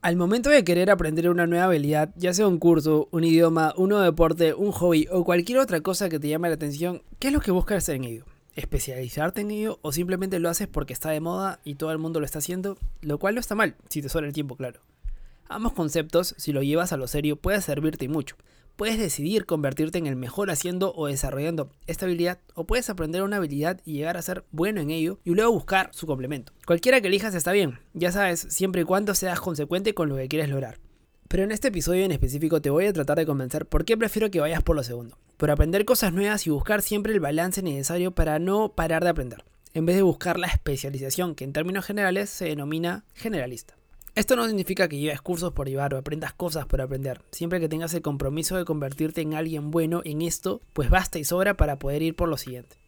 Al 0.00 0.14
momento 0.14 0.48
de 0.48 0.62
querer 0.62 0.92
aprender 0.92 1.28
una 1.28 1.48
nueva 1.48 1.64
habilidad, 1.64 2.10
ya 2.14 2.32
sea 2.32 2.46
un 2.46 2.60
curso, 2.60 3.08
un 3.10 3.24
idioma, 3.24 3.74
un 3.76 3.88
nuevo 3.88 4.04
deporte, 4.04 4.54
un 4.54 4.70
hobby 4.70 5.08
o 5.10 5.24
cualquier 5.24 5.58
otra 5.58 5.80
cosa 5.80 6.08
que 6.08 6.20
te 6.20 6.28
llame 6.28 6.46
la 6.46 6.54
atención, 6.54 7.02
¿qué 7.18 7.28
es 7.28 7.34
lo 7.34 7.40
que 7.40 7.50
buscas 7.50 7.78
hacer 7.78 7.96
en 7.96 8.04
ello? 8.04 8.24
¿Especializarte 8.54 9.40
en 9.40 9.50
ello 9.50 9.80
o 9.82 9.90
simplemente 9.90 10.38
lo 10.38 10.50
haces 10.50 10.68
porque 10.68 10.92
está 10.92 11.10
de 11.10 11.18
moda 11.18 11.58
y 11.64 11.74
todo 11.74 11.90
el 11.90 11.98
mundo 11.98 12.20
lo 12.20 12.26
está 12.26 12.38
haciendo? 12.38 12.78
Lo 13.00 13.18
cual 13.18 13.34
no 13.34 13.40
está 13.40 13.56
mal, 13.56 13.74
si 13.88 14.00
te 14.00 14.08
sobra 14.08 14.28
el 14.28 14.32
tiempo, 14.32 14.54
claro. 14.54 14.80
Ambos 15.48 15.72
conceptos, 15.72 16.36
si 16.38 16.52
lo 16.52 16.62
llevas 16.62 16.92
a 16.92 16.96
lo 16.96 17.08
serio, 17.08 17.34
puede 17.34 17.60
servirte 17.60 18.08
mucho 18.08 18.36
puedes 18.78 18.96
decidir 18.96 19.44
convertirte 19.44 19.98
en 19.98 20.06
el 20.06 20.14
mejor 20.14 20.52
haciendo 20.52 20.94
o 20.94 21.08
desarrollando 21.08 21.68
esta 21.88 22.06
habilidad 22.06 22.38
o 22.54 22.64
puedes 22.64 22.88
aprender 22.88 23.24
una 23.24 23.38
habilidad 23.38 23.80
y 23.84 23.94
llegar 23.94 24.16
a 24.16 24.22
ser 24.22 24.44
bueno 24.52 24.80
en 24.80 24.90
ello 24.90 25.18
y 25.24 25.34
luego 25.34 25.50
buscar 25.50 25.90
su 25.92 26.06
complemento. 26.06 26.52
Cualquiera 26.64 27.00
que 27.00 27.08
elijas 27.08 27.34
está 27.34 27.50
bien, 27.50 27.80
ya 27.92 28.12
sabes, 28.12 28.46
siempre 28.50 28.82
y 28.82 28.84
cuando 28.84 29.16
seas 29.16 29.40
consecuente 29.40 29.94
con 29.94 30.08
lo 30.08 30.14
que 30.14 30.28
quieres 30.28 30.48
lograr. 30.48 30.78
Pero 31.26 31.42
en 31.42 31.50
este 31.50 31.68
episodio 31.68 32.04
en 32.04 32.12
específico 32.12 32.62
te 32.62 32.70
voy 32.70 32.86
a 32.86 32.92
tratar 32.92 33.18
de 33.18 33.26
convencer 33.26 33.66
por 33.66 33.84
qué 33.84 33.96
prefiero 33.96 34.30
que 34.30 34.38
vayas 34.38 34.62
por 34.62 34.76
lo 34.76 34.84
segundo. 34.84 35.18
Por 35.36 35.50
aprender 35.50 35.84
cosas 35.84 36.12
nuevas 36.12 36.46
y 36.46 36.50
buscar 36.50 36.80
siempre 36.80 37.12
el 37.12 37.18
balance 37.18 37.60
necesario 37.62 38.12
para 38.12 38.38
no 38.38 38.74
parar 38.76 39.02
de 39.02 39.10
aprender, 39.10 39.44
en 39.74 39.86
vez 39.86 39.96
de 39.96 40.02
buscar 40.02 40.38
la 40.38 40.46
especialización 40.46 41.34
que 41.34 41.42
en 41.42 41.52
términos 41.52 41.84
generales 41.84 42.30
se 42.30 42.44
denomina 42.44 43.04
generalista. 43.14 43.77
Esto 44.18 44.34
no 44.34 44.48
significa 44.48 44.88
que 44.88 44.98
lleves 44.98 45.20
cursos 45.20 45.52
por 45.52 45.68
llevar 45.68 45.94
o 45.94 45.96
aprendas 45.96 46.32
cosas 46.32 46.66
por 46.66 46.80
aprender. 46.80 47.22
Siempre 47.30 47.60
que 47.60 47.68
tengas 47.68 47.94
el 47.94 48.02
compromiso 48.02 48.56
de 48.56 48.64
convertirte 48.64 49.20
en 49.20 49.34
alguien 49.34 49.70
bueno 49.70 50.02
en 50.04 50.22
esto, 50.22 50.60
pues 50.72 50.90
basta 50.90 51.20
y 51.20 51.24
sobra 51.24 51.56
para 51.56 51.78
poder 51.78 52.02
ir 52.02 52.16
por 52.16 52.28
lo 52.28 52.36
siguiente. 52.36 52.78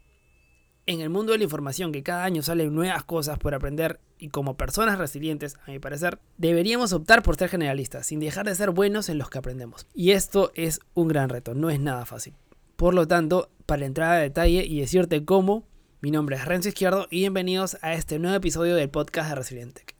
En 0.86 1.00
el 1.00 1.08
mundo 1.08 1.30
de 1.30 1.38
la 1.38 1.44
información, 1.44 1.92
que 1.92 2.02
cada 2.02 2.24
año 2.24 2.42
salen 2.42 2.74
nuevas 2.74 3.04
cosas 3.04 3.38
por 3.38 3.54
aprender 3.54 4.00
y 4.18 4.30
como 4.30 4.56
personas 4.56 4.98
resilientes, 4.98 5.56
a 5.68 5.70
mi 5.70 5.78
parecer, 5.78 6.18
deberíamos 6.36 6.92
optar 6.92 7.22
por 7.22 7.36
ser 7.36 7.48
generalistas, 7.48 8.08
sin 8.08 8.18
dejar 8.18 8.46
de 8.46 8.56
ser 8.56 8.72
buenos 8.72 9.08
en 9.08 9.18
los 9.18 9.30
que 9.30 9.38
aprendemos. 9.38 9.86
Y 9.94 10.10
esto 10.10 10.50
es 10.56 10.80
un 10.94 11.06
gran 11.06 11.28
reto, 11.28 11.54
no 11.54 11.70
es 11.70 11.78
nada 11.78 12.06
fácil. 12.06 12.34
Por 12.74 12.92
lo 12.92 13.06
tanto, 13.06 13.50
para 13.66 13.86
entrar 13.86 14.10
a 14.10 14.18
detalle 14.18 14.64
y 14.66 14.80
decirte 14.80 15.24
cómo, 15.24 15.62
mi 16.00 16.10
nombre 16.10 16.34
es 16.34 16.44
Renzo 16.44 16.70
Izquierdo 16.70 17.06
y 17.08 17.20
bienvenidos 17.20 17.78
a 17.82 17.94
este 17.94 18.18
nuevo 18.18 18.34
episodio 18.34 18.74
del 18.74 18.90
podcast 18.90 19.28
de 19.28 19.34
Resiliente. 19.36 19.99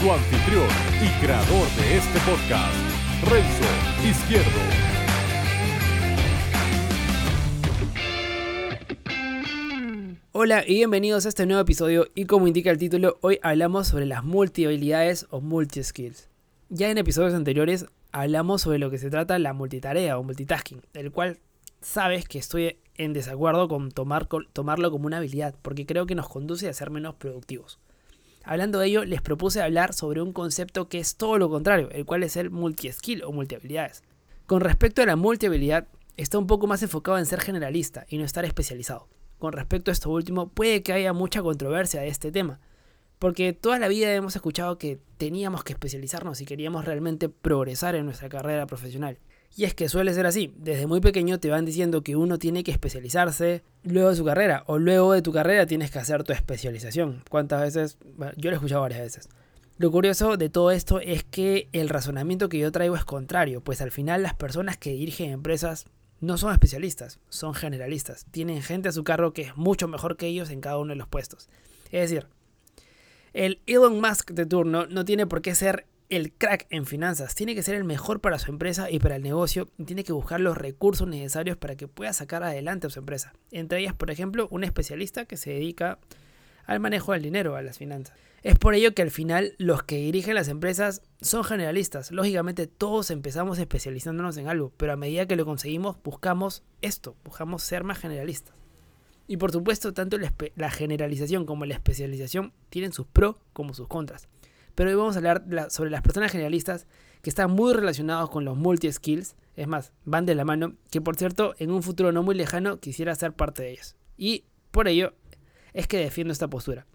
su 0.00 0.10
anfitrión 0.10 0.66
y 1.02 1.22
creador 1.22 1.68
de 1.76 1.98
este 1.98 2.18
podcast, 2.20 2.74
Renzo 3.30 4.08
Izquierdo. 4.08 4.48
Hola 10.32 10.64
y 10.66 10.76
bienvenidos 10.76 11.26
a 11.26 11.28
este 11.28 11.44
nuevo 11.44 11.60
episodio 11.60 12.06
y 12.14 12.24
como 12.24 12.46
indica 12.46 12.70
el 12.70 12.78
título, 12.78 13.18
hoy 13.20 13.40
hablamos 13.42 13.88
sobre 13.88 14.06
las 14.06 14.24
multi-habilidades 14.24 15.26
o 15.28 15.42
multi-skills. 15.42 16.30
Ya 16.70 16.88
en 16.88 16.96
episodios 16.96 17.34
anteriores 17.34 17.84
hablamos 18.10 18.62
sobre 18.62 18.78
lo 18.78 18.90
que 18.90 18.96
se 18.96 19.10
trata 19.10 19.38
la 19.38 19.52
multitarea 19.52 20.16
o 20.16 20.22
multitasking, 20.22 20.80
el 20.94 21.12
cual 21.12 21.40
sabes 21.82 22.26
que 22.26 22.38
estoy 22.38 22.78
en 22.94 23.12
desacuerdo 23.12 23.68
con 23.68 23.90
tomar, 23.90 24.28
tomarlo 24.54 24.90
como 24.90 25.04
una 25.04 25.18
habilidad, 25.18 25.54
porque 25.60 25.84
creo 25.84 26.06
que 26.06 26.14
nos 26.14 26.30
conduce 26.30 26.70
a 26.70 26.72
ser 26.72 26.88
menos 26.88 27.16
productivos. 27.16 27.78
Hablando 28.44 28.78
de 28.78 28.86
ello, 28.86 29.04
les 29.04 29.20
propuse 29.20 29.60
hablar 29.60 29.92
sobre 29.92 30.22
un 30.22 30.32
concepto 30.32 30.88
que 30.88 30.98
es 30.98 31.16
todo 31.16 31.38
lo 31.38 31.50
contrario, 31.50 31.90
el 31.90 32.06
cual 32.06 32.22
es 32.22 32.36
el 32.36 32.50
multi-skill 32.50 33.22
o 33.24 33.32
multi-habilidades. 33.32 34.02
Con 34.46 34.60
respecto 34.60 35.02
a 35.02 35.06
la 35.06 35.16
multi-habilidad, 35.16 35.88
está 36.16 36.38
un 36.38 36.46
poco 36.46 36.66
más 36.66 36.82
enfocado 36.82 37.18
en 37.18 37.26
ser 37.26 37.40
generalista 37.40 38.06
y 38.08 38.18
no 38.18 38.24
estar 38.24 38.44
especializado. 38.44 39.08
Con 39.38 39.52
respecto 39.52 39.90
a 39.90 39.92
esto 39.92 40.10
último, 40.10 40.48
puede 40.48 40.82
que 40.82 40.92
haya 40.92 41.12
mucha 41.12 41.42
controversia 41.42 42.00
de 42.00 42.08
este 42.08 42.32
tema, 42.32 42.60
porque 43.18 43.52
toda 43.52 43.78
la 43.78 43.88
vida 43.88 44.12
hemos 44.14 44.34
escuchado 44.36 44.78
que 44.78 44.98
teníamos 45.18 45.62
que 45.62 45.72
especializarnos 45.72 46.38
si 46.38 46.46
queríamos 46.46 46.84
realmente 46.84 47.28
progresar 47.28 47.94
en 47.94 48.06
nuestra 48.06 48.28
carrera 48.28 48.66
profesional. 48.66 49.18
Y 49.56 49.64
es 49.64 49.74
que 49.74 49.88
suele 49.88 50.14
ser 50.14 50.26
así, 50.26 50.54
desde 50.56 50.86
muy 50.86 51.00
pequeño 51.00 51.40
te 51.40 51.50
van 51.50 51.64
diciendo 51.64 52.02
que 52.02 52.16
uno 52.16 52.38
tiene 52.38 52.62
que 52.62 52.70
especializarse 52.70 53.62
luego 53.82 54.10
de 54.10 54.16
su 54.16 54.24
carrera, 54.24 54.62
o 54.66 54.78
luego 54.78 55.12
de 55.12 55.22
tu 55.22 55.32
carrera 55.32 55.66
tienes 55.66 55.90
que 55.90 55.98
hacer 55.98 56.22
tu 56.22 56.32
especialización. 56.32 57.24
¿Cuántas 57.28 57.60
veces? 57.60 57.98
yo 58.36 58.50
lo 58.50 58.52
he 58.52 58.54
escuchado 58.54 58.82
varias 58.82 59.00
veces. 59.00 59.28
Lo 59.76 59.90
curioso 59.90 60.36
de 60.36 60.50
todo 60.50 60.70
esto 60.70 61.00
es 61.00 61.24
que 61.24 61.68
el 61.72 61.88
razonamiento 61.88 62.48
que 62.48 62.58
yo 62.58 62.70
traigo 62.70 62.96
es 62.96 63.04
contrario, 63.04 63.62
pues 63.62 63.80
al 63.80 63.90
final 63.90 64.22
las 64.22 64.34
personas 64.34 64.76
que 64.76 64.92
dirigen 64.92 65.30
empresas 65.30 65.86
no 66.20 66.36
son 66.36 66.52
especialistas, 66.52 67.18
son 67.30 67.54
generalistas. 67.54 68.26
Tienen 68.30 68.62
gente 68.62 68.90
a 68.90 68.92
su 68.92 69.04
cargo 69.04 69.32
que 69.32 69.42
es 69.42 69.56
mucho 69.56 69.88
mejor 69.88 70.16
que 70.16 70.26
ellos 70.26 70.50
en 70.50 70.60
cada 70.60 70.78
uno 70.78 70.90
de 70.90 70.96
los 70.96 71.08
puestos. 71.08 71.48
Es 71.90 72.10
decir, 72.10 72.28
el 73.32 73.60
Elon 73.66 74.00
Musk 74.00 74.32
de 74.32 74.46
turno 74.46 74.86
no 74.86 75.04
tiene 75.04 75.26
por 75.26 75.40
qué 75.40 75.54
ser 75.54 75.86
el 76.10 76.32
crack 76.32 76.66
en 76.70 76.86
finanzas, 76.86 77.36
tiene 77.36 77.54
que 77.54 77.62
ser 77.62 77.76
el 77.76 77.84
mejor 77.84 78.20
para 78.20 78.40
su 78.40 78.50
empresa 78.50 78.90
y 78.90 78.98
para 78.98 79.16
el 79.16 79.22
negocio 79.22 79.68
y 79.78 79.84
tiene 79.84 80.02
que 80.02 80.12
buscar 80.12 80.40
los 80.40 80.58
recursos 80.58 81.06
necesarios 81.06 81.56
para 81.56 81.76
que 81.76 81.86
pueda 81.86 82.12
sacar 82.12 82.42
adelante 82.42 82.88
a 82.88 82.90
su 82.90 82.98
empresa. 82.98 83.32
Entre 83.52 83.78
ellas, 83.78 83.94
por 83.94 84.10
ejemplo, 84.10 84.48
un 84.50 84.64
especialista 84.64 85.24
que 85.24 85.36
se 85.36 85.50
dedica 85.50 86.00
al 86.66 86.80
manejo 86.80 87.12
del 87.12 87.22
dinero, 87.22 87.54
a 87.54 87.62
las 87.62 87.78
finanzas. 87.78 88.16
Es 88.42 88.58
por 88.58 88.74
ello 88.74 88.92
que 88.92 89.02
al 89.02 89.10
final 89.10 89.54
los 89.58 89.84
que 89.84 89.98
dirigen 89.98 90.34
las 90.34 90.48
empresas 90.48 91.02
son 91.20 91.44
generalistas. 91.44 92.10
Lógicamente 92.10 92.66
todos 92.66 93.10
empezamos 93.10 93.58
especializándonos 93.58 94.36
en 94.36 94.48
algo, 94.48 94.72
pero 94.76 94.92
a 94.92 94.96
medida 94.96 95.26
que 95.26 95.36
lo 95.36 95.44
conseguimos 95.44 95.96
buscamos 96.02 96.64
esto, 96.82 97.14
buscamos 97.22 97.62
ser 97.62 97.84
más 97.84 97.98
generalistas. 97.98 98.54
Y 99.28 99.36
por 99.36 99.52
supuesto, 99.52 99.94
tanto 99.94 100.16
la 100.56 100.70
generalización 100.70 101.46
como 101.46 101.66
la 101.66 101.74
especialización 101.74 102.52
tienen 102.68 102.92
sus 102.92 103.06
pros 103.06 103.36
como 103.52 103.74
sus 103.74 103.86
contras. 103.86 104.28
Pero 104.80 104.92
hoy 104.92 104.96
vamos 104.96 105.14
a 105.14 105.18
hablar 105.18 105.44
sobre 105.68 105.90
las 105.90 106.00
personas 106.00 106.32
generalistas 106.32 106.86
que 107.20 107.28
están 107.28 107.50
muy 107.50 107.74
relacionados 107.74 108.30
con 108.30 108.46
los 108.46 108.56
multi-skills. 108.56 109.36
Es 109.54 109.66
más, 109.68 109.92
van 110.06 110.24
de 110.24 110.34
la 110.34 110.46
mano, 110.46 110.72
que 110.90 111.02
por 111.02 111.16
cierto, 111.16 111.54
en 111.58 111.70
un 111.70 111.82
futuro 111.82 112.12
no 112.12 112.22
muy 112.22 112.34
lejano 112.34 112.80
quisiera 112.80 113.14
ser 113.14 113.34
parte 113.34 113.62
de 113.62 113.72
ellos. 113.72 113.94
Y 114.16 114.44
por 114.70 114.88
ello 114.88 115.12
es 115.74 115.86
que 115.86 115.98
defiendo 115.98 116.32
esta 116.32 116.48
postura. 116.48 116.86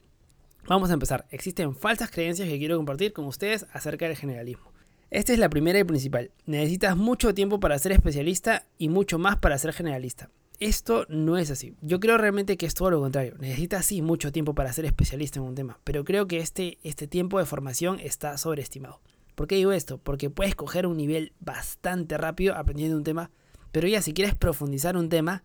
Vamos 0.67 0.89
a 0.89 0.93
empezar. 0.93 1.27
Existen 1.29 1.75
falsas 1.75 2.09
creencias 2.09 2.49
que 2.49 2.57
quiero 2.57 2.75
compartir 2.75 3.13
con 3.13 3.25
ustedes 3.25 3.67
acerca 3.71 4.07
del 4.07 4.17
generalismo. 4.17 4.71
Esta 5.11 5.33
es 5.33 5.37
la 5.37 5.49
primera 5.49 5.77
y 5.77 5.83
principal. 5.83 6.31
Necesitas 6.47 6.97
mucho 6.97 7.35
tiempo 7.35 7.59
para 7.59 7.77
ser 7.77 7.91
especialista 7.91 8.65
y 8.79 8.89
mucho 8.89 9.19
más 9.19 9.37
para 9.37 9.59
ser 9.59 9.73
generalista. 9.73 10.31
Esto 10.59 11.05
no 11.09 11.37
es 11.37 11.51
así. 11.51 11.73
Yo 11.81 11.99
creo 11.99 12.17
realmente 12.17 12.57
que 12.57 12.65
es 12.65 12.73
todo 12.73 12.89
lo 12.91 13.01
contrario. 13.01 13.35
Necesitas 13.39 13.85
sí 13.85 14.01
mucho 14.01 14.31
tiempo 14.31 14.55
para 14.55 14.71
ser 14.71 14.85
especialista 14.85 15.39
en 15.39 15.45
un 15.45 15.55
tema, 15.55 15.79
pero 15.83 16.05
creo 16.05 16.27
que 16.27 16.39
este, 16.39 16.77
este 16.83 17.07
tiempo 17.07 17.39
de 17.39 17.45
formación 17.45 17.99
está 17.99 18.37
sobreestimado. 18.37 19.01
¿Por 19.35 19.47
qué 19.47 19.55
digo 19.55 19.73
esto? 19.73 19.97
Porque 19.97 20.29
puedes 20.29 20.55
coger 20.55 20.87
un 20.87 20.95
nivel 20.95 21.33
bastante 21.39 22.17
rápido 22.17 22.55
aprendiendo 22.55 22.95
un 22.95 23.03
tema, 23.03 23.31
pero 23.71 23.87
ya 23.87 24.01
si 24.01 24.13
quieres 24.13 24.33
profundizar 24.33 24.95
un 24.95 25.09
tema, 25.09 25.43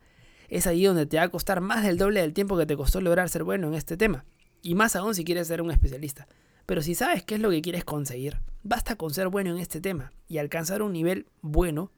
es 0.48 0.66
ahí 0.66 0.84
donde 0.84 1.06
te 1.06 1.16
va 1.16 1.24
a 1.24 1.28
costar 1.28 1.60
más 1.60 1.82
del 1.82 1.98
doble 1.98 2.20
del 2.20 2.32
tiempo 2.32 2.56
que 2.56 2.66
te 2.66 2.76
costó 2.76 3.00
lograr 3.00 3.28
ser 3.28 3.42
bueno 3.42 3.68
en 3.68 3.74
este 3.74 3.96
tema. 3.96 4.24
Y 4.62 4.74
más 4.74 4.94
aún 4.94 5.14
si 5.14 5.24
quieres 5.24 5.48
ser 5.48 5.62
un 5.62 5.70
especialista. 5.72 6.28
Pero 6.66 6.82
si 6.82 6.94
sabes 6.94 7.24
qué 7.24 7.34
es 7.34 7.40
lo 7.40 7.50
que 7.50 7.62
quieres 7.62 7.84
conseguir, 7.84 8.40
basta 8.62 8.94
con 8.94 9.12
ser 9.12 9.28
bueno 9.28 9.50
en 9.50 9.58
este 9.58 9.80
tema 9.80 10.12
y 10.28 10.38
alcanzar 10.38 10.82
un 10.82 10.92
nivel 10.92 11.26
bueno 11.40 11.90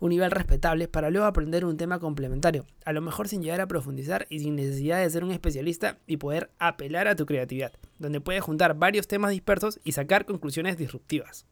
un 0.00 0.10
nivel 0.10 0.30
respetable 0.30 0.88
para 0.88 1.10
luego 1.10 1.26
aprender 1.26 1.64
un 1.64 1.76
tema 1.76 1.98
complementario, 1.98 2.66
a 2.84 2.92
lo 2.92 3.00
mejor 3.00 3.28
sin 3.28 3.42
llegar 3.42 3.60
a 3.60 3.68
profundizar 3.68 4.26
y 4.30 4.40
sin 4.40 4.56
necesidad 4.56 5.00
de 5.00 5.10
ser 5.10 5.24
un 5.24 5.32
especialista 5.32 5.98
y 6.06 6.16
poder 6.16 6.50
apelar 6.58 7.08
a 7.08 7.16
tu 7.16 7.26
creatividad, 7.26 7.72
donde 7.98 8.20
puedes 8.20 8.42
juntar 8.42 8.74
varios 8.74 9.08
temas 9.08 9.30
dispersos 9.30 9.80
y 9.84 9.92
sacar 9.92 10.24
conclusiones 10.24 10.76
disruptivas. 10.76 11.46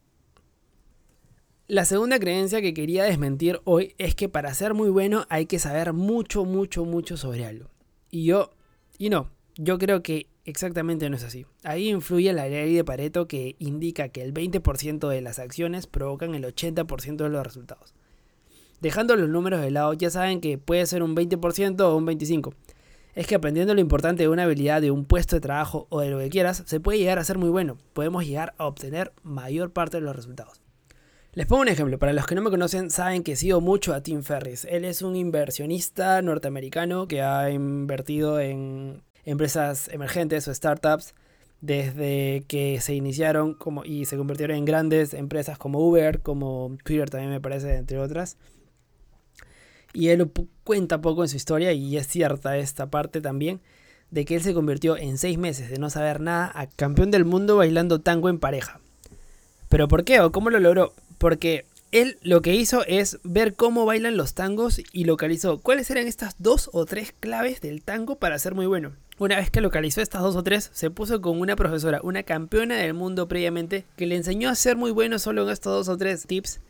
La 1.68 1.84
segunda 1.84 2.20
creencia 2.20 2.62
que 2.62 2.74
quería 2.74 3.02
desmentir 3.02 3.60
hoy 3.64 3.96
es 3.98 4.14
que 4.14 4.28
para 4.28 4.54
ser 4.54 4.72
muy 4.72 4.88
bueno 4.88 5.26
hay 5.30 5.46
que 5.46 5.58
saber 5.58 5.92
mucho, 5.92 6.44
mucho, 6.44 6.84
mucho 6.84 7.16
sobre 7.16 7.44
algo. 7.44 7.70
Y 8.08 8.24
yo, 8.24 8.52
y 8.98 9.10
no, 9.10 9.32
yo 9.56 9.76
creo 9.76 10.00
que 10.00 10.28
exactamente 10.44 11.10
no 11.10 11.16
es 11.16 11.24
así. 11.24 11.44
Ahí 11.64 11.88
influye 11.88 12.32
la 12.32 12.48
ley 12.48 12.72
de 12.72 12.84
Pareto 12.84 13.26
que 13.26 13.56
indica 13.58 14.10
que 14.10 14.22
el 14.22 14.32
20% 14.32 15.08
de 15.08 15.20
las 15.20 15.40
acciones 15.40 15.88
provocan 15.88 16.36
el 16.36 16.44
80% 16.44 17.16
de 17.16 17.28
los 17.28 17.44
resultados. 17.44 17.94
Dejando 18.80 19.16
los 19.16 19.28
números 19.28 19.60
de 19.60 19.70
lado, 19.70 19.92
ya 19.94 20.10
saben 20.10 20.40
que 20.40 20.58
puede 20.58 20.86
ser 20.86 21.02
un 21.02 21.16
20% 21.16 21.80
o 21.80 21.96
un 21.96 22.06
25%. 22.06 22.54
Es 23.14 23.26
que 23.26 23.34
aprendiendo 23.34 23.74
lo 23.74 23.80
importante 23.80 24.24
de 24.24 24.28
una 24.28 24.42
habilidad, 24.42 24.82
de 24.82 24.90
un 24.90 25.06
puesto 25.06 25.36
de 25.36 25.40
trabajo 25.40 25.86
o 25.88 26.00
de 26.00 26.10
lo 26.10 26.18
que 26.18 26.28
quieras, 26.28 26.64
se 26.66 26.80
puede 26.80 26.98
llegar 26.98 27.18
a 27.18 27.24
ser 27.24 27.38
muy 27.38 27.48
bueno. 27.48 27.78
Podemos 27.94 28.26
llegar 28.26 28.54
a 28.58 28.66
obtener 28.66 29.12
mayor 29.22 29.72
parte 29.72 29.96
de 29.96 30.02
los 30.02 30.14
resultados. 30.14 30.60
Les 31.32 31.46
pongo 31.46 31.62
un 31.62 31.68
ejemplo, 31.68 31.98
para 31.98 32.12
los 32.12 32.26
que 32.26 32.34
no 32.34 32.42
me 32.42 32.50
conocen 32.50 32.90
saben 32.90 33.22
que 33.22 33.36
sigo 33.36 33.62
mucho 33.62 33.94
a 33.94 34.02
Tim 34.02 34.22
Ferris. 34.22 34.66
Él 34.70 34.84
es 34.84 35.00
un 35.00 35.16
inversionista 35.16 36.20
norteamericano 36.20 37.08
que 37.08 37.22
ha 37.22 37.50
invertido 37.50 38.40
en 38.40 39.02
empresas 39.24 39.88
emergentes 39.88 40.46
o 40.48 40.54
startups 40.54 41.14
desde 41.60 42.44
que 42.48 42.80
se 42.80 42.94
iniciaron 42.94 43.56
y 43.84 44.04
se 44.04 44.16
convirtieron 44.16 44.56
en 44.56 44.64
grandes 44.64 45.14
empresas 45.14 45.58
como 45.58 45.80
Uber, 45.80 46.20
como 46.20 46.76
Twitter 46.84 47.10
también 47.10 47.30
me 47.30 47.40
parece, 47.40 47.76
entre 47.76 47.98
otras. 47.98 48.36
Y 49.96 50.10
él 50.10 50.30
cuenta 50.62 51.00
poco 51.00 51.22
en 51.22 51.30
su 51.30 51.36
historia 51.36 51.72
y 51.72 51.96
es 51.96 52.06
cierta 52.06 52.58
esta 52.58 52.90
parte 52.90 53.22
también 53.22 53.62
de 54.10 54.26
que 54.26 54.34
él 54.34 54.42
se 54.42 54.52
convirtió 54.52 54.98
en 54.98 55.16
seis 55.16 55.38
meses 55.38 55.70
de 55.70 55.78
no 55.78 55.88
saber 55.88 56.20
nada 56.20 56.52
a 56.54 56.66
campeón 56.66 57.10
del 57.10 57.24
mundo 57.24 57.56
bailando 57.56 58.02
tango 58.02 58.28
en 58.28 58.38
pareja. 58.38 58.78
¿Pero 59.70 59.88
por 59.88 60.04
qué 60.04 60.20
o 60.20 60.32
cómo 60.32 60.50
lo 60.50 60.60
logró? 60.60 60.92
Porque 61.16 61.64
él 61.92 62.18
lo 62.20 62.42
que 62.42 62.54
hizo 62.54 62.84
es 62.84 63.20
ver 63.24 63.54
cómo 63.54 63.86
bailan 63.86 64.18
los 64.18 64.34
tangos 64.34 64.82
y 64.92 65.04
localizó 65.04 65.60
cuáles 65.60 65.90
eran 65.90 66.06
estas 66.06 66.34
dos 66.38 66.68
o 66.74 66.84
tres 66.84 67.14
claves 67.18 67.62
del 67.62 67.82
tango 67.82 68.16
para 68.16 68.38
ser 68.38 68.54
muy 68.54 68.66
bueno. 68.66 68.92
Una 69.18 69.36
vez 69.36 69.50
que 69.50 69.62
localizó 69.62 70.02
estas 70.02 70.20
dos 70.20 70.36
o 70.36 70.42
tres, 70.42 70.68
se 70.74 70.90
puso 70.90 71.22
con 71.22 71.40
una 71.40 71.56
profesora, 71.56 72.00
una 72.02 72.22
campeona 72.22 72.76
del 72.76 72.92
mundo 72.92 73.28
previamente, 73.28 73.86
que 73.96 74.04
le 74.04 74.16
enseñó 74.16 74.50
a 74.50 74.54
ser 74.56 74.76
muy 74.76 74.90
bueno 74.90 75.18
solo 75.18 75.44
en 75.44 75.48
estos 75.48 75.72
dos 75.72 75.88
o 75.88 75.96
tres 75.96 76.26
tips. 76.26 76.60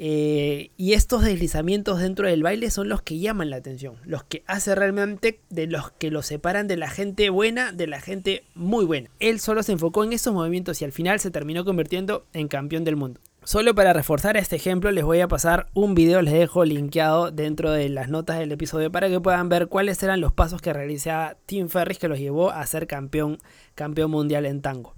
Eh, 0.00 0.70
y 0.76 0.92
estos 0.92 1.24
deslizamientos 1.24 1.98
dentro 1.98 2.28
del 2.28 2.44
baile 2.44 2.70
son 2.70 2.88
los 2.88 3.02
que 3.02 3.18
llaman 3.18 3.50
la 3.50 3.56
atención, 3.56 3.96
los 4.04 4.22
que 4.22 4.44
hace 4.46 4.76
realmente 4.76 5.40
de 5.50 5.66
los 5.66 5.90
que 5.90 6.12
lo 6.12 6.22
separan 6.22 6.68
de 6.68 6.76
la 6.76 6.88
gente 6.88 7.30
buena 7.30 7.72
de 7.72 7.88
la 7.88 8.00
gente 8.00 8.44
muy 8.54 8.84
buena. 8.84 9.10
Él 9.18 9.40
solo 9.40 9.64
se 9.64 9.72
enfocó 9.72 10.04
en 10.04 10.12
esos 10.12 10.32
movimientos 10.32 10.80
y 10.80 10.84
al 10.84 10.92
final 10.92 11.18
se 11.18 11.32
terminó 11.32 11.64
convirtiendo 11.64 12.24
en 12.32 12.46
campeón 12.46 12.84
del 12.84 12.94
mundo. 12.94 13.20
Solo 13.42 13.74
para 13.74 13.92
reforzar 13.92 14.36
este 14.36 14.54
ejemplo 14.54 14.92
les 14.92 15.04
voy 15.04 15.20
a 15.20 15.26
pasar 15.26 15.66
un 15.74 15.96
video, 15.96 16.22
les 16.22 16.34
dejo 16.34 16.64
linkeado 16.64 17.32
dentro 17.32 17.72
de 17.72 17.88
las 17.88 18.08
notas 18.08 18.38
del 18.38 18.52
episodio 18.52 18.92
para 18.92 19.08
que 19.08 19.20
puedan 19.20 19.48
ver 19.48 19.66
cuáles 19.66 20.00
eran 20.02 20.20
los 20.20 20.32
pasos 20.32 20.62
que 20.62 20.72
realizaba 20.72 21.36
Tim 21.46 21.68
Ferris 21.68 21.98
que 21.98 22.08
los 22.08 22.20
llevó 22.20 22.50
a 22.50 22.64
ser 22.66 22.86
campeón, 22.86 23.38
campeón 23.74 24.12
mundial 24.12 24.46
en 24.46 24.62
tango. 24.62 24.94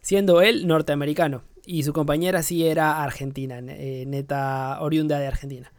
Siendo 0.00 0.40
él 0.40 0.66
norteamericano 0.66 1.42
y 1.64 1.82
su 1.82 1.92
compañera 1.92 2.42
sí 2.42 2.66
era 2.66 3.02
argentina, 3.02 3.58
eh, 3.60 4.04
neta 4.06 4.80
oriunda 4.80 5.18
de 5.18 5.26
Argentina. 5.26 5.72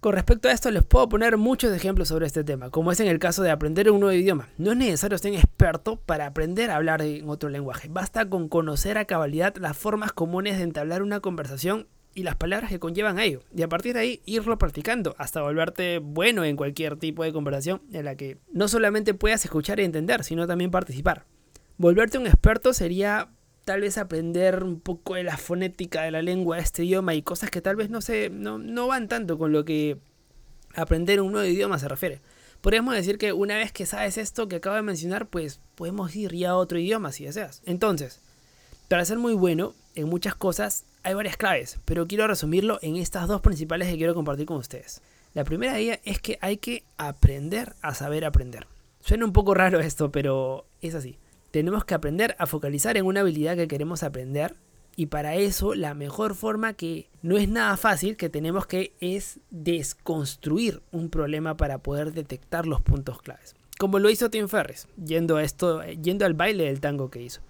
Con 0.00 0.14
respecto 0.14 0.48
a 0.48 0.52
esto 0.52 0.70
les 0.70 0.82
puedo 0.82 1.10
poner 1.10 1.36
muchos 1.36 1.76
ejemplos 1.76 2.08
sobre 2.08 2.26
este 2.26 2.42
tema, 2.42 2.70
como 2.70 2.90
es 2.90 3.00
en 3.00 3.06
el 3.06 3.18
caso 3.18 3.42
de 3.42 3.50
aprender 3.50 3.90
un 3.90 4.00
nuevo 4.00 4.18
idioma. 4.18 4.48
No 4.56 4.70
es 4.70 4.76
necesario 4.78 5.18
ser 5.18 5.34
experto 5.34 5.96
para 5.96 6.24
aprender 6.24 6.70
a 6.70 6.76
hablar 6.76 7.02
en 7.02 7.28
otro 7.28 7.50
lenguaje, 7.50 7.88
basta 7.90 8.28
con 8.28 8.48
conocer 8.48 8.96
a 8.96 9.04
cabalidad 9.04 9.54
las 9.56 9.76
formas 9.76 10.12
comunes 10.12 10.56
de 10.56 10.64
entablar 10.64 11.02
una 11.02 11.20
conversación 11.20 11.86
y 12.14 12.22
las 12.22 12.36
palabras 12.36 12.70
que 12.70 12.78
conllevan 12.78 13.18
a 13.18 13.24
ello, 13.24 13.42
y 13.54 13.60
a 13.60 13.68
partir 13.68 13.92
de 13.92 14.00
ahí 14.00 14.22
irlo 14.24 14.56
practicando 14.56 15.14
hasta 15.18 15.42
volverte 15.42 15.98
bueno 15.98 16.44
en 16.44 16.56
cualquier 16.56 16.96
tipo 16.96 17.22
de 17.22 17.32
conversación 17.32 17.82
en 17.92 18.06
la 18.06 18.16
que 18.16 18.38
no 18.52 18.68
solamente 18.68 19.12
puedas 19.12 19.44
escuchar 19.44 19.80
y 19.80 19.84
entender, 19.84 20.24
sino 20.24 20.46
también 20.46 20.70
participar. 20.70 21.26
Volverte 21.76 22.18
un 22.18 22.26
experto 22.26 22.72
sería 22.72 23.28
tal 23.70 23.82
vez 23.82 23.98
aprender 23.98 24.64
un 24.64 24.80
poco 24.80 25.14
de 25.14 25.22
la 25.22 25.36
fonética 25.36 26.02
de 26.02 26.10
la 26.10 26.22
lengua 26.22 26.56
de 26.56 26.62
este 26.62 26.84
idioma 26.84 27.14
y 27.14 27.22
cosas 27.22 27.52
que 27.52 27.60
tal 27.60 27.76
vez 27.76 27.88
no, 27.88 28.00
se, 28.00 28.28
no, 28.28 28.58
no 28.58 28.88
van 28.88 29.06
tanto 29.06 29.38
con 29.38 29.52
lo 29.52 29.64
que 29.64 29.98
aprender 30.74 31.20
un 31.20 31.30
nuevo 31.30 31.46
idioma 31.46 31.78
se 31.78 31.86
refiere. 31.86 32.20
Podríamos 32.62 32.96
decir 32.96 33.16
que 33.16 33.32
una 33.32 33.56
vez 33.56 33.70
que 33.70 33.86
sabes 33.86 34.18
esto 34.18 34.48
que 34.48 34.56
acabo 34.56 34.74
de 34.74 34.82
mencionar, 34.82 35.28
pues 35.28 35.60
podemos 35.76 36.16
ir 36.16 36.34
ya 36.34 36.50
a 36.50 36.56
otro 36.56 36.80
idioma 36.80 37.12
si 37.12 37.26
deseas. 37.26 37.62
Entonces, 37.64 38.18
para 38.88 39.04
ser 39.04 39.18
muy 39.18 39.34
bueno 39.34 39.76
en 39.94 40.08
muchas 40.08 40.34
cosas 40.34 40.84
hay 41.04 41.14
varias 41.14 41.36
claves, 41.36 41.78
pero 41.84 42.08
quiero 42.08 42.26
resumirlo 42.26 42.80
en 42.82 42.96
estas 42.96 43.28
dos 43.28 43.40
principales 43.40 43.86
que 43.86 43.98
quiero 43.98 44.16
compartir 44.16 44.46
con 44.46 44.56
ustedes. 44.56 45.00
La 45.32 45.44
primera 45.44 45.74
de 45.74 45.78
ellas 45.78 46.00
es 46.02 46.20
que 46.20 46.38
hay 46.40 46.56
que 46.56 46.82
aprender 46.96 47.76
a 47.82 47.94
saber 47.94 48.24
aprender. 48.24 48.66
Suena 48.98 49.24
un 49.24 49.32
poco 49.32 49.54
raro 49.54 49.78
esto, 49.78 50.10
pero 50.10 50.66
es 50.82 50.96
así 50.96 51.20
tenemos 51.50 51.84
que 51.84 51.94
aprender 51.94 52.36
a 52.38 52.46
focalizar 52.46 52.96
en 52.96 53.06
una 53.06 53.20
habilidad 53.20 53.56
que 53.56 53.68
queremos 53.68 54.02
aprender 54.02 54.56
y 54.96 55.06
para 55.06 55.36
eso 55.36 55.74
la 55.74 55.94
mejor 55.94 56.34
forma 56.34 56.74
que 56.74 57.08
no 57.22 57.36
es 57.38 57.48
nada 57.48 57.76
fácil 57.76 58.16
que 58.16 58.28
tenemos 58.28 58.66
que 58.66 58.92
es 59.00 59.40
desconstruir 59.50 60.82
un 60.92 61.10
problema 61.10 61.56
para 61.56 61.78
poder 61.78 62.12
detectar 62.12 62.66
los 62.66 62.80
puntos 62.80 63.22
claves. 63.22 63.54
Como 63.78 63.98
lo 63.98 64.10
hizo 64.10 64.30
Tim 64.30 64.48
Ferris, 64.48 64.88
yendo 65.02 65.36
a 65.36 65.42
esto, 65.42 65.82
yendo 65.84 66.26
al 66.26 66.34
baile 66.34 66.64
del 66.64 66.80
tango 66.80 67.10
que 67.10 67.22
hizo. 67.22 67.40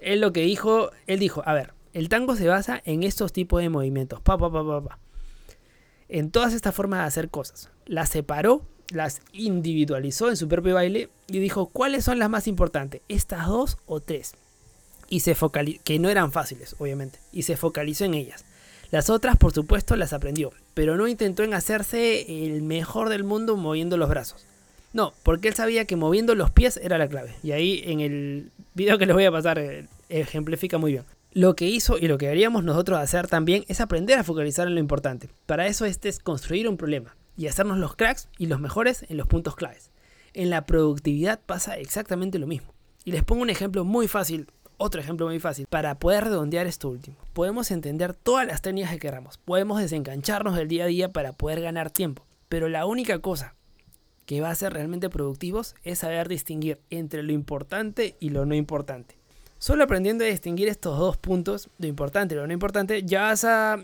Él 0.00 0.20
lo 0.20 0.32
que 0.32 0.42
dijo, 0.42 0.90
él 1.06 1.18
dijo, 1.18 1.42
a 1.46 1.54
ver, 1.54 1.72
el 1.94 2.10
tango 2.10 2.36
se 2.36 2.46
basa 2.46 2.82
en 2.84 3.04
estos 3.04 3.32
tipos 3.32 3.62
de 3.62 3.70
movimientos, 3.70 4.20
pa 4.20 4.36
pa 4.36 4.52
pa 4.52 4.66
pa 4.66 4.84
pa. 4.84 4.98
En 6.08 6.30
todas 6.30 6.52
estas 6.52 6.74
formas 6.74 7.00
de 7.00 7.06
hacer 7.06 7.30
cosas. 7.30 7.70
La 7.86 8.04
separó 8.04 8.66
las 8.90 9.20
individualizó 9.32 10.28
en 10.28 10.36
su 10.36 10.48
propio 10.48 10.74
baile 10.74 11.08
y 11.28 11.38
dijo 11.38 11.66
cuáles 11.66 12.04
son 12.04 12.18
las 12.18 12.30
más 12.30 12.46
importantes, 12.46 13.00
estas 13.08 13.46
dos 13.46 13.78
o 13.86 14.00
tres. 14.00 14.34
Y 15.08 15.20
se 15.20 15.34
focalizó, 15.34 15.80
que 15.84 15.98
no 15.98 16.08
eran 16.08 16.32
fáciles, 16.32 16.74
obviamente, 16.78 17.18
y 17.32 17.42
se 17.42 17.56
focalizó 17.56 18.04
en 18.04 18.14
ellas. 18.14 18.44
Las 18.90 19.10
otras, 19.10 19.36
por 19.36 19.52
supuesto, 19.52 19.96
las 19.96 20.12
aprendió, 20.12 20.52
pero 20.74 20.96
no 20.96 21.08
intentó 21.08 21.42
en 21.42 21.54
hacerse 21.54 22.46
el 22.46 22.62
mejor 22.62 23.08
del 23.08 23.24
mundo 23.24 23.56
moviendo 23.56 23.96
los 23.96 24.08
brazos. 24.08 24.46
No, 24.92 25.12
porque 25.22 25.48
él 25.48 25.54
sabía 25.54 25.84
que 25.84 25.96
moviendo 25.96 26.34
los 26.34 26.50
pies 26.50 26.80
era 26.82 26.96
la 26.96 27.08
clave. 27.08 27.34
Y 27.42 27.52
ahí 27.52 27.82
en 27.86 28.00
el 28.00 28.50
video 28.74 28.98
que 28.98 29.06
les 29.06 29.14
voy 29.14 29.24
a 29.24 29.32
pasar 29.32 29.58
eh, 29.58 29.86
ejemplifica 30.08 30.78
muy 30.78 30.92
bien. 30.92 31.04
Lo 31.32 31.54
que 31.54 31.66
hizo 31.66 31.98
y 31.98 32.08
lo 32.08 32.16
que 32.16 32.26
deberíamos 32.26 32.64
nosotros 32.64 32.98
hacer 32.98 33.26
también 33.26 33.64
es 33.68 33.80
aprender 33.80 34.18
a 34.18 34.24
focalizar 34.24 34.66
en 34.66 34.74
lo 34.74 34.80
importante. 34.80 35.28
Para 35.44 35.66
eso 35.66 35.84
este 35.84 36.08
es 36.08 36.18
construir 36.18 36.66
un 36.68 36.78
problema 36.78 37.14
y 37.36 37.46
hacernos 37.46 37.78
los 37.78 37.96
cracks 37.96 38.28
y 38.38 38.46
los 38.46 38.60
mejores 38.60 39.04
en 39.08 39.16
los 39.16 39.26
puntos 39.26 39.56
claves. 39.56 39.90
En 40.32 40.50
la 40.50 40.66
productividad 40.66 41.40
pasa 41.44 41.76
exactamente 41.76 42.38
lo 42.38 42.46
mismo. 42.46 42.74
Y 43.04 43.12
les 43.12 43.22
pongo 43.22 43.42
un 43.42 43.50
ejemplo 43.50 43.84
muy 43.84 44.08
fácil, 44.08 44.48
otro 44.76 45.00
ejemplo 45.00 45.26
muy 45.26 45.38
fácil, 45.38 45.66
para 45.68 45.98
poder 45.98 46.24
redondear 46.24 46.66
esto 46.66 46.88
último. 46.88 47.16
Podemos 47.32 47.70
entender 47.70 48.14
todas 48.14 48.46
las 48.46 48.62
técnicas 48.62 48.90
que 48.90 48.98
queramos, 48.98 49.38
podemos 49.38 49.80
desengancharnos 49.80 50.56
del 50.56 50.68
día 50.68 50.84
a 50.84 50.88
día 50.88 51.12
para 51.12 51.32
poder 51.32 51.60
ganar 51.60 51.90
tiempo, 51.90 52.26
pero 52.48 52.68
la 52.68 52.86
única 52.86 53.20
cosa 53.20 53.54
que 54.26 54.40
va 54.40 54.50
a 54.50 54.54
ser 54.54 54.72
realmente 54.72 55.08
productivos 55.08 55.76
es 55.84 56.00
saber 56.00 56.28
distinguir 56.28 56.80
entre 56.90 57.22
lo 57.22 57.32
importante 57.32 58.16
y 58.18 58.30
lo 58.30 58.44
no 58.44 58.54
importante. 58.54 59.16
Solo 59.58 59.84
aprendiendo 59.84 60.24
a 60.24 60.28
distinguir 60.28 60.68
estos 60.68 60.98
dos 60.98 61.16
puntos, 61.16 61.70
lo 61.78 61.86
importante 61.86 62.34
y 62.34 62.38
lo 62.38 62.46
no 62.46 62.52
importante, 62.52 63.04
ya 63.04 63.22
vas 63.22 63.44
a 63.44 63.78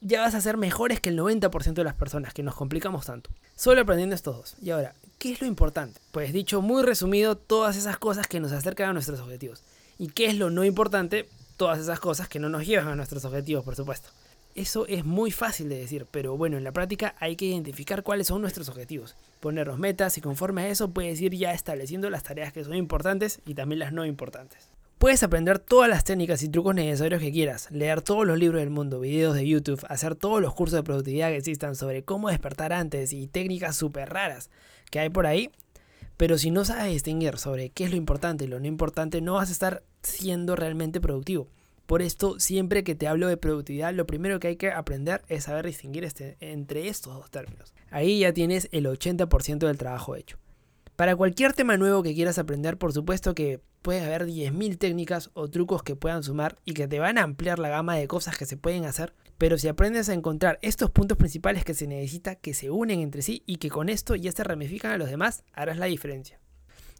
ya 0.00 0.20
vas 0.20 0.34
a 0.34 0.40
ser 0.40 0.56
mejores 0.56 1.00
que 1.00 1.08
el 1.08 1.18
90% 1.18 1.74
de 1.74 1.84
las 1.84 1.94
personas, 1.94 2.32
que 2.32 2.42
nos 2.42 2.54
complicamos 2.54 3.06
tanto. 3.06 3.30
Solo 3.56 3.80
aprendiendo 3.80 4.14
estos 4.14 4.36
dos. 4.36 4.56
Y 4.62 4.70
ahora, 4.70 4.94
¿qué 5.18 5.32
es 5.32 5.40
lo 5.40 5.46
importante? 5.46 6.00
Pues 6.12 6.32
dicho 6.32 6.62
muy 6.62 6.82
resumido, 6.82 7.36
todas 7.36 7.76
esas 7.76 7.98
cosas 7.98 8.26
que 8.26 8.40
nos 8.40 8.52
acercan 8.52 8.90
a 8.90 8.92
nuestros 8.92 9.20
objetivos. 9.20 9.62
¿Y 9.98 10.08
qué 10.08 10.26
es 10.26 10.36
lo 10.36 10.50
no 10.50 10.64
importante? 10.64 11.28
Todas 11.56 11.80
esas 11.80 11.98
cosas 11.98 12.28
que 12.28 12.38
no 12.38 12.48
nos 12.48 12.66
llevan 12.66 12.88
a 12.88 12.96
nuestros 12.96 13.24
objetivos, 13.24 13.64
por 13.64 13.74
supuesto. 13.74 14.10
Eso 14.54 14.86
es 14.86 15.04
muy 15.04 15.30
fácil 15.30 15.68
de 15.68 15.78
decir, 15.78 16.06
pero 16.10 16.36
bueno, 16.36 16.56
en 16.56 16.64
la 16.64 16.72
práctica 16.72 17.14
hay 17.20 17.36
que 17.36 17.44
identificar 17.44 18.02
cuáles 18.02 18.28
son 18.28 18.40
nuestros 18.40 18.68
objetivos, 18.68 19.14
ponernos 19.40 19.78
metas 19.78 20.18
y 20.18 20.20
conforme 20.20 20.62
a 20.62 20.68
eso 20.68 20.90
puedes 20.90 21.20
ir 21.20 21.34
ya 21.34 21.52
estableciendo 21.52 22.10
las 22.10 22.24
tareas 22.24 22.52
que 22.52 22.64
son 22.64 22.74
importantes 22.74 23.40
y 23.46 23.54
también 23.54 23.78
las 23.78 23.92
no 23.92 24.04
importantes. 24.04 24.66
Puedes 24.98 25.22
aprender 25.22 25.60
todas 25.60 25.88
las 25.88 26.02
técnicas 26.02 26.42
y 26.42 26.48
trucos 26.48 26.74
necesarios 26.74 27.20
que 27.20 27.30
quieras, 27.30 27.70
leer 27.70 28.02
todos 28.02 28.26
los 28.26 28.36
libros 28.36 28.60
del 28.60 28.70
mundo, 28.70 28.98
videos 28.98 29.36
de 29.36 29.46
YouTube, 29.46 29.86
hacer 29.88 30.16
todos 30.16 30.42
los 30.42 30.54
cursos 30.54 30.76
de 30.76 30.82
productividad 30.82 31.28
que 31.28 31.36
existan 31.36 31.76
sobre 31.76 32.02
cómo 32.02 32.30
despertar 32.30 32.72
antes 32.72 33.12
y 33.12 33.28
técnicas 33.28 33.76
súper 33.76 34.08
raras 34.08 34.50
que 34.90 34.98
hay 34.98 35.08
por 35.08 35.28
ahí, 35.28 35.52
pero 36.16 36.36
si 36.36 36.50
no 36.50 36.64
sabes 36.64 36.92
distinguir 36.92 37.38
sobre 37.38 37.70
qué 37.70 37.84
es 37.84 37.90
lo 37.90 37.96
importante 37.96 38.44
y 38.44 38.48
lo 38.48 38.58
no 38.58 38.66
importante, 38.66 39.20
no 39.20 39.34
vas 39.34 39.50
a 39.50 39.52
estar 39.52 39.84
siendo 40.02 40.56
realmente 40.56 41.00
productivo. 41.00 41.46
Por 41.86 42.02
esto, 42.02 42.40
siempre 42.40 42.82
que 42.82 42.96
te 42.96 43.06
hablo 43.06 43.28
de 43.28 43.36
productividad, 43.36 43.94
lo 43.94 44.04
primero 44.04 44.40
que 44.40 44.48
hay 44.48 44.56
que 44.56 44.72
aprender 44.72 45.22
es 45.28 45.44
saber 45.44 45.64
distinguir 45.64 46.02
este, 46.02 46.36
entre 46.40 46.88
estos 46.88 47.14
dos 47.14 47.30
términos. 47.30 47.72
Ahí 47.92 48.18
ya 48.18 48.32
tienes 48.32 48.68
el 48.72 48.86
80% 48.86 49.58
del 49.58 49.78
trabajo 49.78 50.16
hecho. 50.16 50.38
Para 50.98 51.14
cualquier 51.14 51.52
tema 51.52 51.76
nuevo 51.76 52.02
que 52.02 52.12
quieras 52.12 52.40
aprender, 52.40 52.76
por 52.76 52.92
supuesto 52.92 53.32
que 53.32 53.60
puede 53.82 54.00
haber 54.00 54.26
10.000 54.26 54.78
técnicas 54.78 55.30
o 55.34 55.46
trucos 55.46 55.84
que 55.84 55.94
puedan 55.94 56.24
sumar 56.24 56.56
y 56.64 56.74
que 56.74 56.88
te 56.88 56.98
van 56.98 57.18
a 57.18 57.22
ampliar 57.22 57.60
la 57.60 57.68
gama 57.68 57.94
de 57.94 58.08
cosas 58.08 58.36
que 58.36 58.46
se 58.46 58.56
pueden 58.56 58.84
hacer, 58.84 59.14
pero 59.38 59.58
si 59.58 59.68
aprendes 59.68 60.08
a 60.08 60.14
encontrar 60.14 60.58
estos 60.60 60.90
puntos 60.90 61.16
principales 61.16 61.64
que 61.64 61.74
se 61.74 61.86
necesita 61.86 62.34
que 62.34 62.52
se 62.52 62.72
unen 62.72 62.98
entre 62.98 63.22
sí 63.22 63.44
y 63.46 63.58
que 63.58 63.70
con 63.70 63.88
esto 63.88 64.16
ya 64.16 64.32
se 64.32 64.42
ramifican 64.42 64.90
a 64.90 64.98
los 64.98 65.08
demás, 65.08 65.44
harás 65.52 65.78
la 65.78 65.86
diferencia. 65.86 66.40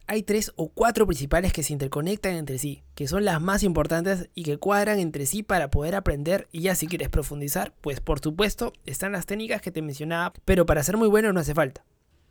Hay 0.07 0.23
tres 0.23 0.52
o 0.55 0.69
cuatro 0.69 1.05
principales 1.05 1.52
que 1.52 1.64
se 1.64 1.73
interconectan 1.73 2.37
entre 2.37 2.59
sí, 2.59 2.85
que 2.95 3.09
son 3.09 3.25
las 3.25 3.40
más 3.40 3.64
importantes 3.64 4.31
y 4.33 4.45
que 4.45 4.59
cuadran 4.59 5.00
entre 5.00 5.26
sí 5.26 5.43
para 5.43 5.73
poder 5.73 5.97
aprender 5.97 6.47
y 6.52 6.61
ya 6.61 6.76
si 6.76 6.87
quieres 6.87 7.09
profundizar, 7.09 7.75
pues 7.81 7.99
por 7.99 8.21
supuesto 8.21 8.73
están 8.87 9.11
las 9.11 9.26
técnicas 9.26 9.61
que 9.61 9.73
te 9.73 9.83
mencionaba, 9.83 10.35
pero 10.45 10.67
para 10.67 10.85
ser 10.85 10.97
muy 10.97 11.09
bueno 11.09 11.33
no 11.33 11.40
hace 11.40 11.52
falta. 11.52 11.85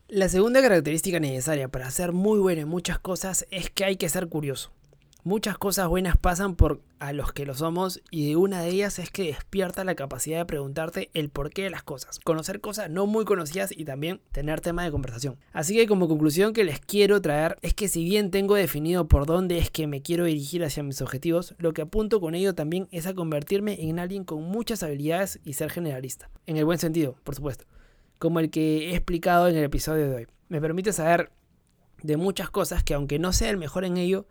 La 0.09 0.29
segunda 0.29 0.61
característica 0.61 1.19
necesaria 1.19 1.67
para 1.67 1.91
ser 1.91 2.13
muy 2.13 2.39
bueno 2.39 2.61
en 2.61 2.69
muchas 2.69 2.97
cosas 2.97 3.45
es 3.51 3.69
que 3.69 3.83
hay 3.83 3.97
que 3.97 4.07
ser 4.07 4.29
curioso. 4.29 4.71
Muchas 5.25 5.57
cosas 5.57 5.89
buenas 5.89 6.15
pasan 6.15 6.55
por 6.55 6.79
a 6.99 7.11
los 7.11 7.33
que 7.33 7.45
lo 7.45 7.53
somos 7.53 8.01
y 8.09 8.33
una 8.35 8.61
de 8.61 8.69
ellas 8.69 8.99
es 8.99 9.11
que 9.11 9.23
despierta 9.23 9.83
la 9.83 9.95
capacidad 9.95 10.37
de 10.37 10.45
preguntarte 10.45 11.09
el 11.13 11.29
porqué 11.29 11.63
de 11.63 11.71
las 11.71 11.83
cosas, 11.83 12.19
conocer 12.19 12.61
cosas 12.61 12.89
no 12.89 13.05
muy 13.05 13.25
conocidas 13.25 13.73
y 13.75 13.83
también 13.83 14.21
tener 14.31 14.61
tema 14.61 14.85
de 14.85 14.91
conversación. 14.91 15.35
Así 15.51 15.75
que 15.75 15.87
como 15.87 16.07
conclusión 16.07 16.53
que 16.53 16.63
les 16.63 16.79
quiero 16.79 17.21
traer 17.21 17.57
es 17.61 17.73
que 17.73 17.89
si 17.89 18.05
bien 18.05 18.31
tengo 18.31 18.55
definido 18.55 19.09
por 19.09 19.25
dónde 19.25 19.57
es 19.57 19.69
que 19.69 19.87
me 19.87 20.01
quiero 20.01 20.23
dirigir 20.23 20.63
hacia 20.63 20.83
mis 20.83 21.01
objetivos, 21.01 21.53
lo 21.57 21.73
que 21.73 21.81
apunto 21.81 22.21
con 22.21 22.33
ello 22.33 22.55
también 22.55 22.87
es 22.91 23.07
a 23.07 23.13
convertirme 23.13 23.89
en 23.89 23.99
alguien 23.99 24.23
con 24.23 24.41
muchas 24.41 24.83
habilidades 24.83 25.41
y 25.43 25.51
ser 25.51 25.69
generalista. 25.69 26.29
En 26.45 26.55
el 26.55 26.63
buen 26.63 26.79
sentido, 26.79 27.17
por 27.25 27.35
supuesto. 27.35 27.65
Como 28.19 28.39
el 28.39 28.49
que 28.49 28.91
he 28.91 28.95
explicado 28.95 29.47
en 29.47 29.55
el 29.55 29.63
episodio 29.63 30.09
de 30.09 30.15
hoy. 30.15 30.27
Me 30.49 30.61
permite 30.61 30.93
saber 30.93 31.31
de 32.03 32.17
muchas 32.17 32.49
cosas 32.49 32.83
que 32.83 32.93
aunque 32.93 33.19
no 33.19 33.33
sea 33.33 33.49
el 33.49 33.57
mejor 33.57 33.85
en 33.85 33.97
ello, 33.97 34.25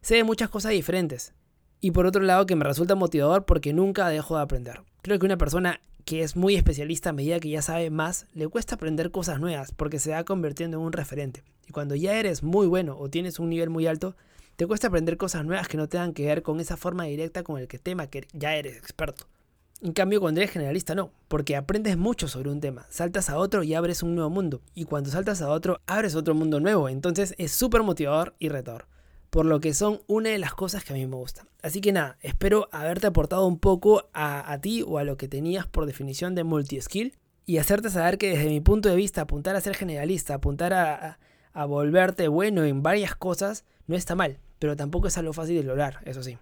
sé 0.00 0.16
de 0.16 0.24
muchas 0.24 0.48
cosas 0.48 0.72
diferentes. 0.72 1.32
Y 1.80 1.90
por 1.90 2.06
otro 2.06 2.22
lado 2.22 2.46
que 2.46 2.56
me 2.56 2.64
resulta 2.64 2.94
motivador 2.94 3.44
porque 3.44 3.72
nunca 3.72 4.08
dejo 4.08 4.36
de 4.36 4.42
aprender. 4.42 4.82
Creo 5.02 5.18
que 5.18 5.26
una 5.26 5.38
persona 5.38 5.80
que 6.04 6.22
es 6.22 6.36
muy 6.36 6.54
especialista 6.54 7.10
a 7.10 7.12
medida 7.12 7.40
que 7.40 7.48
ya 7.48 7.62
sabe 7.62 7.90
más, 7.90 8.26
le 8.32 8.48
cuesta 8.48 8.76
aprender 8.76 9.10
cosas 9.10 9.40
nuevas 9.40 9.72
porque 9.72 9.98
se 9.98 10.12
va 10.12 10.24
convirtiendo 10.24 10.78
en 10.78 10.84
un 10.84 10.92
referente. 10.92 11.42
Y 11.66 11.72
cuando 11.72 11.96
ya 11.96 12.18
eres 12.18 12.42
muy 12.42 12.66
bueno 12.66 12.96
o 12.96 13.10
tienes 13.10 13.40
un 13.40 13.50
nivel 13.50 13.70
muy 13.70 13.88
alto, 13.88 14.14
te 14.54 14.66
cuesta 14.66 14.86
aprender 14.86 15.16
cosas 15.16 15.44
nuevas 15.44 15.68
que 15.68 15.76
no 15.76 15.88
tengan 15.88 16.14
que 16.14 16.24
ver 16.24 16.42
con 16.42 16.60
esa 16.60 16.76
forma 16.76 17.04
directa 17.04 17.42
con 17.42 17.58
el 17.58 17.66
que 17.66 17.78
tema 17.78 18.06
que 18.06 18.26
ya 18.32 18.54
eres 18.54 18.76
experto. 18.76 19.26
En 19.82 19.92
cambio, 19.92 20.20
cuando 20.20 20.40
eres 20.40 20.52
generalista 20.52 20.94
no, 20.94 21.12
porque 21.28 21.54
aprendes 21.54 21.96
mucho 21.96 22.28
sobre 22.28 22.50
un 22.50 22.60
tema, 22.60 22.86
saltas 22.88 23.28
a 23.28 23.38
otro 23.38 23.62
y 23.62 23.74
abres 23.74 24.02
un 24.02 24.14
nuevo 24.14 24.30
mundo, 24.30 24.62
y 24.74 24.84
cuando 24.84 25.10
saltas 25.10 25.42
a 25.42 25.50
otro, 25.50 25.80
abres 25.86 26.14
otro 26.14 26.34
mundo 26.34 26.60
nuevo, 26.60 26.88
entonces 26.88 27.34
es 27.36 27.52
súper 27.52 27.82
motivador 27.82 28.34
y 28.38 28.48
retador 28.48 28.86
por 29.36 29.44
lo 29.44 29.60
que 29.60 29.74
son 29.74 30.00
una 30.06 30.30
de 30.30 30.38
las 30.38 30.54
cosas 30.54 30.82
que 30.82 30.94
a 30.94 30.96
mí 30.96 31.06
me 31.06 31.16
gustan. 31.16 31.46
Así 31.62 31.82
que 31.82 31.92
nada, 31.92 32.16
espero 32.22 32.68
haberte 32.72 33.06
aportado 33.06 33.46
un 33.46 33.58
poco 33.58 34.08
a, 34.14 34.58
ti 34.62 34.82
o 34.82 34.96
a 34.96 35.04
lo 35.04 35.18
que 35.18 35.28
tenías 35.28 35.66
por 35.66 35.84
definición 35.84 36.34
de 36.34 36.42
multi-skill 36.42 37.18
y 37.44 37.58
hacerte 37.58 37.90
saber 37.90 38.16
que 38.16 38.30
desde 38.30 38.48
mi 38.48 38.60
punto 38.60 38.88
de 38.88 38.96
vista 38.96 39.20
apuntar 39.20 39.54
a 39.54 39.60
ser 39.60 39.74
generalista, 39.74 40.32
apuntar 40.32 40.72
a, 40.72 41.18
a 41.52 41.64
volverte 41.66 42.28
bueno 42.28 42.64
en 42.64 42.82
varias 42.82 43.14
cosas, 43.14 43.66
no 43.86 43.94
está 43.94 44.14
mal, 44.14 44.38
pero 44.58 44.74
tampoco 44.74 45.08
es 45.08 45.18
algo 45.18 45.34
fácil 45.34 45.56
de 45.56 45.64
lograr, 45.64 46.00
eso 46.06 46.22
sí. 46.22 46.38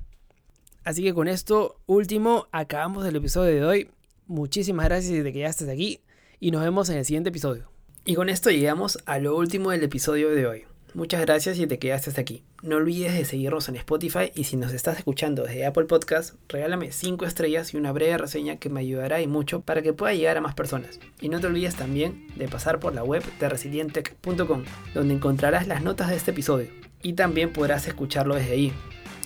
Así 0.85 1.03
que 1.03 1.15
con 1.15 1.29
esto 1.29 1.81
último 1.87 2.47
acabamos 2.53 3.07
el 3.07 3.17
episodio 3.17 3.55
de 3.55 3.65
hoy. 3.65 3.91
Muchísimas 4.27 4.85
gracias 4.85 5.25
de 5.25 5.33
que 5.33 5.39
ya 5.41 5.49
estés 5.49 5.69
aquí 5.69 6.01
y 6.41 6.51
nos 6.51 6.63
vemos 6.63 6.91
en 6.91 6.99
el 6.99 7.07
siguiente 7.07 7.31
episodio. 7.31 7.71
Y 8.05 8.15
con 8.15 8.29
esto 8.29 8.51
llegamos 8.51 8.99
a 9.07 9.19
lo 9.19 9.35
último 9.35 9.71
del 9.71 9.83
episodio 9.83 10.29
de 10.29 10.47
hoy. 10.47 10.65
Muchas 10.93 11.23
gracias 11.23 11.59
y 11.59 11.67
te 11.67 11.79
quedaste 11.79 12.11
hasta 12.11 12.21
aquí. 12.21 12.45
No 12.63 12.77
olvides 12.77 13.15
de 13.15 13.25
seguirnos 13.25 13.69
en 13.69 13.77
Spotify 13.77 14.31
y 14.35 14.45
si 14.45 14.57
nos 14.57 14.75
estás 14.75 14.99
escuchando 14.99 15.45
desde 15.45 15.65
Apple 15.65 15.87
Podcast, 15.87 16.35
regálame 16.49 16.93
5 16.93 17.25
estrellas 17.25 17.73
y 17.73 17.79
una 17.79 17.91
breve 17.91 18.19
reseña 18.19 18.57
que 18.57 18.69
me 18.69 18.81
ayudará 18.81 19.23
y 19.23 19.27
mucho 19.27 19.63
para 19.63 19.81
que 19.81 19.95
pueda 19.95 20.15
llegar 20.15 20.37
a 20.37 20.43
más 20.43 20.55
personas. 20.55 21.01
Y 21.21 21.31
no 21.31 21.41
te 21.41 21.47
olvides 21.47 21.77
también 21.77 22.29
de 22.37 22.47
pasar 22.47 22.79
por 22.79 22.95
la 22.95 23.03
web 23.03 23.25
de 23.41 23.49
resilientech.com, 23.49 24.65
donde 24.93 25.15
encontrarás 25.15 25.67
las 25.67 25.83
notas 25.83 26.11
de 26.11 26.17
este 26.17 26.33
episodio 26.33 26.69
y 27.03 27.15
también 27.15 27.53
podrás 27.53 27.87
escucharlo 27.87 28.35
desde 28.35 28.53
ahí 28.53 28.73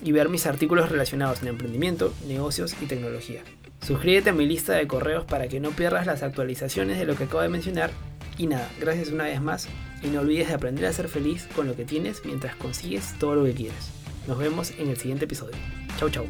y 0.02 0.12
ver 0.12 0.28
mis 0.28 0.47
artículos 0.47 0.90
relacionados 0.90 1.43
en 1.43 1.49
emprendimiento, 1.49 2.14
negocios 2.26 2.75
y 2.81 2.87
tecnología. 2.87 3.43
Suscríbete 3.87 4.31
a 4.31 4.33
mi 4.33 4.47
lista 4.47 4.75
de 4.75 4.87
correos 4.87 5.25
para 5.25 5.49
que 5.49 5.61
no 5.61 5.71
pierdas 5.71 6.07
las 6.07 6.23
actualizaciones 6.23 6.99
de 6.99 7.07
lo 7.07 7.17
que 7.17 7.25
acabo 7.25 7.43
de 7.43 7.49
mencionar 7.49 7.90
y 8.37 8.47
nada, 8.47 8.71
gracias 8.81 9.11
una 9.11 9.25
vez 9.25 9.43
más 9.43 9.69
y 10.02 10.09
no 10.09 10.21
olvides 10.21 10.49
de 10.49 10.55
aprender 10.55 10.87
a 10.87 10.93
ser 10.93 11.09
feliz 11.09 11.49
con 11.55 11.67
lo 11.67 11.75
que 11.75 11.85
tienes 11.85 12.23
mientras 12.25 12.55
consigues 12.57 13.14
todo 13.19 13.35
lo 13.35 13.45
que 13.45 13.55
quieres. 13.55 13.90
Nos 14.26 14.38
vemos 14.38 14.73
en 14.78 14.88
el 14.88 14.97
siguiente 14.97 15.25
episodio. 15.25 15.57
Chau 15.99 16.09
chau. 16.09 16.26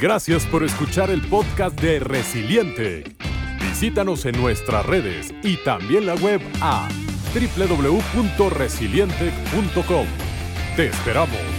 Gracias 0.00 0.46
por 0.46 0.64
escuchar 0.64 1.10
el 1.10 1.20
podcast 1.22 1.78
de 1.80 2.00
Resiliente. 2.00 3.04
Visítanos 3.60 4.26
en 4.26 4.40
nuestras 4.40 4.86
redes 4.86 5.32
y 5.42 5.56
también 5.58 6.06
la 6.06 6.14
web 6.14 6.40
a 6.60 6.88
www.resiliente.com. 7.34 10.06
Te 10.76 10.86
esperamos. 10.86 11.53